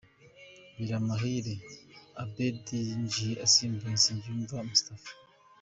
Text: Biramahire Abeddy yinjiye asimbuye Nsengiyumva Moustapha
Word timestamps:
Biramahire 0.77 1.55
Abeddy 2.21 2.77
yinjiye 2.87 3.33
asimbuye 3.45 3.93
Nsengiyumva 3.97 4.57
Moustapha 4.67 5.11